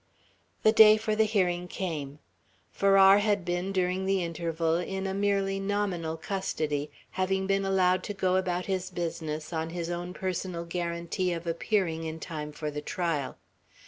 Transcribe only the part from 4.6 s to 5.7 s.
in a merely